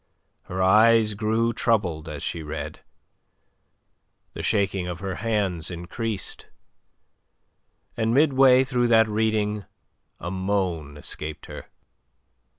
Her 0.45 0.63
eyes 0.63 1.13
grew 1.13 1.53
troubled 1.53 2.09
as 2.09 2.23
she 2.23 2.41
read; 2.41 2.79
the 4.33 4.41
shaking 4.41 4.87
of 4.87 4.97
her 4.99 5.17
hands 5.17 5.69
increased, 5.69 6.49
and 7.95 8.11
midway 8.11 8.63
through 8.63 8.87
that 8.87 9.07
reading 9.07 9.63
a 10.19 10.31
moan 10.31 10.97
escaped 10.97 11.45
her. 11.45 11.67